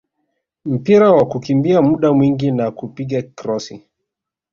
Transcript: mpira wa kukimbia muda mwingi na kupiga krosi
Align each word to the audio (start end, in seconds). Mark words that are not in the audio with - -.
mpira 0.65 1.11
wa 1.11 1.25
kukimbia 1.25 1.81
muda 1.81 2.13
mwingi 2.13 2.51
na 2.51 2.71
kupiga 2.71 3.21
krosi 3.21 3.83